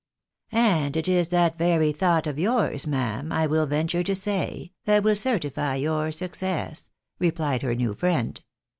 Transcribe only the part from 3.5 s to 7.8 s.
venture to say, that will certify your success," replied her